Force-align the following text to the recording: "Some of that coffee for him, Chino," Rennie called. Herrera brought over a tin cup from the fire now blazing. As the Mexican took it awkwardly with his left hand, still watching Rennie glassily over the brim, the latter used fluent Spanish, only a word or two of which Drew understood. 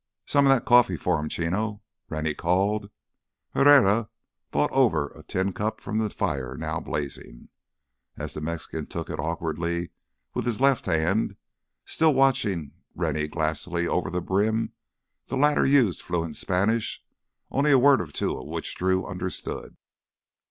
"Some 0.25 0.47
of 0.47 0.49
that 0.49 0.65
coffee 0.65 0.97
for 0.97 1.19
him, 1.19 1.29
Chino," 1.29 1.83
Rennie 2.09 2.33
called. 2.33 2.89
Herrera 3.53 4.09
brought 4.49 4.71
over 4.71 5.09
a 5.09 5.21
tin 5.21 5.53
cup 5.53 5.79
from 5.79 5.99
the 5.99 6.09
fire 6.09 6.57
now 6.57 6.79
blazing. 6.79 7.49
As 8.17 8.33
the 8.33 8.41
Mexican 8.41 8.87
took 8.87 9.11
it 9.11 9.19
awkwardly 9.19 9.91
with 10.33 10.47
his 10.47 10.59
left 10.59 10.87
hand, 10.87 11.35
still 11.85 12.15
watching 12.15 12.71
Rennie 12.95 13.27
glassily 13.27 13.87
over 13.87 14.09
the 14.09 14.21
brim, 14.21 14.73
the 15.27 15.37
latter 15.37 15.67
used 15.67 16.01
fluent 16.01 16.35
Spanish, 16.35 17.03
only 17.51 17.69
a 17.69 17.77
word 17.77 18.01
or 18.01 18.07
two 18.07 18.35
of 18.35 18.47
which 18.47 18.75
Drew 18.75 19.05
understood. 19.05 19.77